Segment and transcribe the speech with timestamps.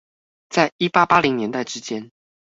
[0.49, 2.09] 在一八八零年代之間